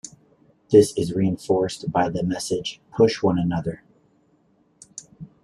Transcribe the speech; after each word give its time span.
This 0.71 0.97
is 0.97 1.13
reinforced 1.13 1.91
by 1.91 2.09
the 2.09 2.23
message 2.23 2.81
Push 2.97 3.21
One 3.21 3.37
Another! 3.37 3.83